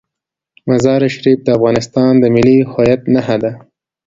[0.69, 3.51] مزارشریف د افغانستان د ملي هویت نښه ده.